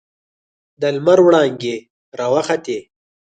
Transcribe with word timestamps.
د 0.81 0.83
لمر 0.95 1.19
وړانګې 1.25 1.75
راوخوتې. 2.19 2.79